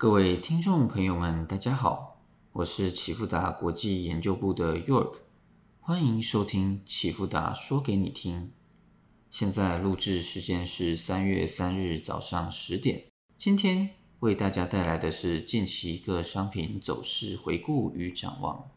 [0.00, 5.16] 各位听众朋友们，大家好，我是启富达国际研究部的 York，
[5.78, 8.50] 欢迎收听启富达说给你听。
[9.28, 13.04] 现在录制时间是三月三日早上十点。
[13.36, 13.90] 今天
[14.20, 18.70] 为大家带来的是近期各商品走势回顾与展望。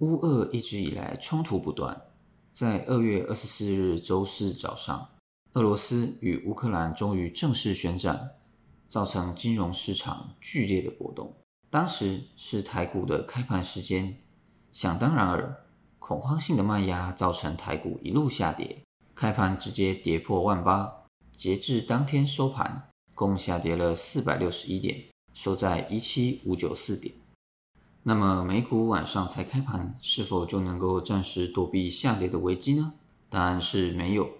[0.00, 2.02] 乌俄一直以来冲突不断，
[2.58, 5.10] 在二月二十四日周四早上，
[5.52, 8.32] 俄罗斯与乌克兰终于正式宣战，
[8.88, 11.32] 造成金融市场剧烈的波动。
[11.70, 14.16] 当时是台股的开盘时间，
[14.72, 15.68] 想当然尔，
[16.00, 18.82] 恐慌性的卖压造成台股一路下跌，
[19.14, 21.04] 开盘直接跌破万八，
[21.36, 27.14] 截至当天收盘，共下跌了四百六十一点，收在一七五九四点。
[28.04, 32.94] 那么美股晚上才开盘，是否就能够暂时躲避下跌的危机呢？
[33.28, 34.30] 答案是没有。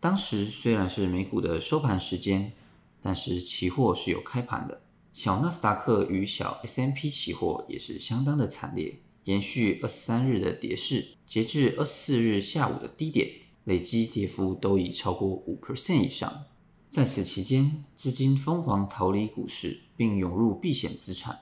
[0.00, 2.52] 当时虽然是美股的收盘时间，
[3.00, 4.80] 但是期货是有开盘的。
[5.12, 13.30] 小纳斯达克与小 S M P 期货也是相当的惨烈，延续二十三日的跌势，截至二十四日下午的低点，
[13.64, 16.44] 累计跌幅都已超过五 percent 以上。
[16.88, 21.38] 在此期间，资金疯狂逃离股市，并涌入避险资产。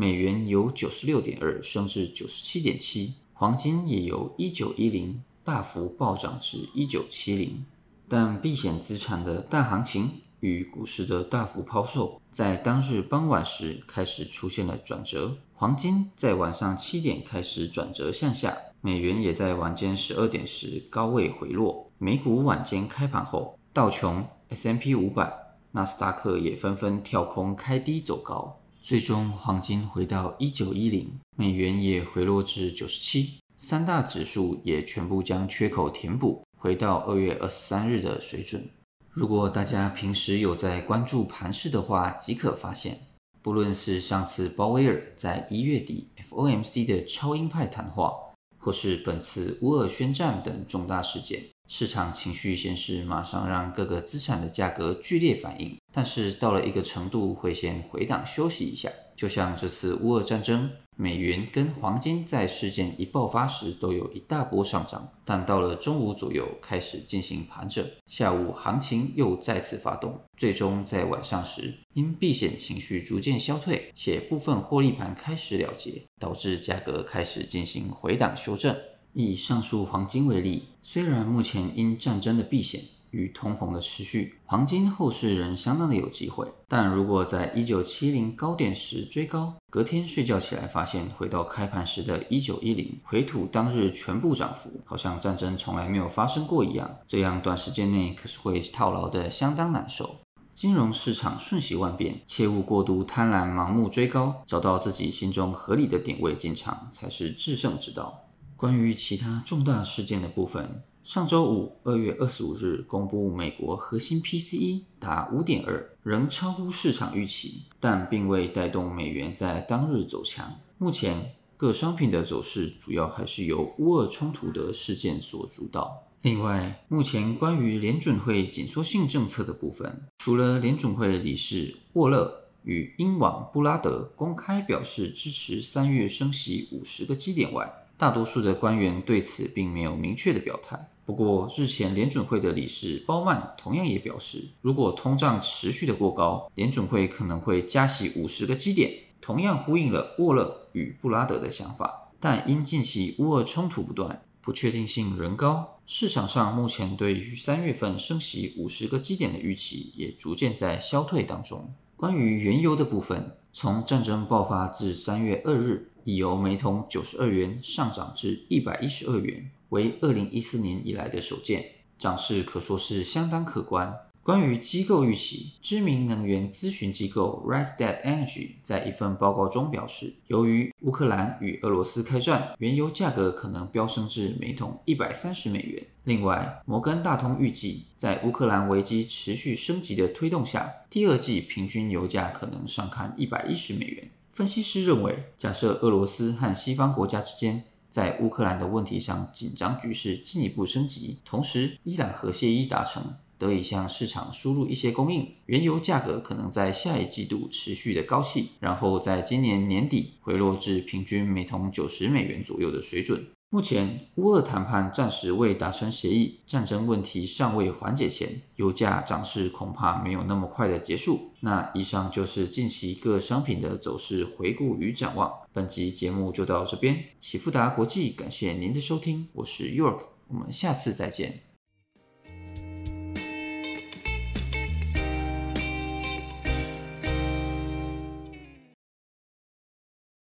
[0.00, 7.66] 美元由九十六点二升至九十七点七，黄金也由一九一零大幅暴涨至一九七零。
[8.08, 15.36] 但避险资产的大行情与股市的大幅抛售，在当日傍晚时开始出现了转折。
[15.52, 21.90] 黄金在晚上七点开始转折向下，美元也在晚间十二点时高位回落。
[21.98, 25.30] 美股晚间开盘后，道琼、S M P 五百、
[25.72, 28.56] 纳斯达克也纷纷跳空开低走高。
[28.82, 38.68] 最终，黄金回到一九一零，美元也回落至九十七，三大指数也全部将缺口填补，回到二月二十三日的水准。
[39.10, 42.98] 如果大家平时有在关注盘势的话，即可发现，
[43.42, 48.14] 不论是上次鲍威尔在一月底 FOMC 的超鹰派谈话，
[48.58, 51.44] 或是本次乌俄宣战等重大事件。
[51.72, 58.90] 市场情绪显示，马上让各个资产的价格剧烈反应，但是到了一个程度会先回档休息一下。
[59.14, 78.74] 就像这次乌俄战争，美元跟黄金在事件一爆发时都有一大波上涨，但到了中午左右开始进行盘整，下午行情又再次发动，最终在晚上时因避险情绪逐渐消退，且部分获利盘开始了结，导致价格开始进行回档修正。
[79.12, 86.46] 以上述黄金为例，虽然目前因战争的避险与通膨的持续，黄金后市仍相当的有机会。
[86.68, 100.20] 但如果在一九七零高点时追高，隔天睡觉起来发现回到开盘时的一九一零，回吐当日全部涨幅，好像战争从来没有发生过一样，这样短时间内可是会套牢的相当难受。
[100.54, 108.26] 金融市场瞬息万变，切勿过度贪婪、盲目追高，找到自己心中合理的点位进场才是制胜之道。
[108.60, 120.60] 关于其他重大事件的部分，上周五二月二十五日公布美国核心 PCE 达五点二，仍超乎市场预期，但并未带动美元在当日走强。
[120.76, 126.02] 目前各商品的走势主要还是由乌俄冲突的事件所主导。
[126.20, 132.30] 另外，目前关于联准会紧缩性政策的部分，除了联准会理事沃勒
[132.64, 140.88] 与英王布拉德公开表示支持三月升息五十个基点外，大多数的官员对此并没有明确的表态。
[141.04, 148.90] 不过，日前联准会的理事鲍曼同样也表示，如果通胀持续的过高，联准会可能会加息五十个基点，
[149.20, 152.10] 同样呼应了沃勒与布拉德的想法。
[152.18, 161.74] 但因近期乌俄冲突不断，不确定性仍高，市场上目前对于三月份升息五十个基点的预期也逐渐在消退当中。
[161.98, 165.89] 关于原油的部分，从战争爆发至三月二日。
[166.04, 171.64] 已由每桶九十二元上涨至一百一十二元，为二零一四年以来的首见，
[171.98, 173.94] 涨势可说是相当可观。
[174.22, 185.86] 关于机构预期，知名能源咨询机构 Rystad Energy 在一份报告中表示，由于乌克兰与俄罗斯开战，原油价格可能飙升至每桶一百三十美元。
[186.04, 194.10] 另外，摩根大通预计，在乌克兰危机持续升级的推动下，第二季平均油价可能上看一百一十美元。
[194.40, 213.22] 分析师认为，假设俄罗斯和西方国家之间在乌克兰的问题上紧张局势进一步升级，同时伊朗核协议达成，得以向市场输入一些供应，原油价格可能在下一季度持续的高企，然后在今年年底回落至平均每桶九十美元左右的水准。
[213.52, 221.32] 目前乌俄谈判暂时未达成协议，战争问题尚未缓解前，油价涨势恐怕没有那么快的结束。
[221.40, 225.32] 那以上就是近期各商品的走势回顾与展望。
[225.52, 231.49] 本集节目就到这边，启富达国际感谢您的收听，我是 York，我们下次再见。